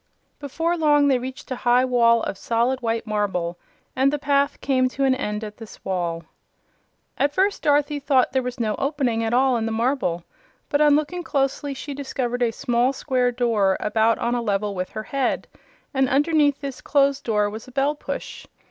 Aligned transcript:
Before 0.39 0.75
long 0.75 1.07
they 1.09 1.19
reached 1.19 1.51
a 1.51 1.55
high 1.57 1.85
wall 1.85 2.23
of 2.23 2.35
solid 2.35 2.81
white 2.81 3.05
marble, 3.05 3.59
and 3.95 4.11
the 4.11 4.17
path 4.17 4.59
came 4.59 4.89
to 4.89 5.03
an 5.03 5.13
end 5.13 5.43
at 5.43 5.57
this 5.57 5.85
wall. 5.85 6.23
At 7.19 7.35
first 7.35 7.61
Dorothy 7.61 7.99
thought 7.99 8.31
there 8.31 8.41
was 8.41 8.59
no 8.59 8.73
opening 8.79 9.23
at 9.23 9.31
all 9.31 9.57
in 9.57 9.67
the 9.67 9.71
marble, 9.71 10.23
but 10.69 10.81
on 10.81 10.95
looking 10.95 11.21
closely 11.21 11.75
she 11.75 11.93
discovered 11.93 12.41
a 12.41 12.49
small 12.51 12.93
square 12.93 13.31
door 13.31 13.77
about 13.79 14.17
on 14.17 14.33
a 14.33 14.41
level 14.41 14.73
with 14.73 14.89
her 14.89 15.03
head, 15.03 15.47
and 15.93 16.09
underneath 16.09 16.61
this 16.61 16.81
closed 16.81 17.23
door 17.23 17.47
was 17.47 17.67
a 17.67 17.71
bell 17.71 17.93
push. 17.93 18.47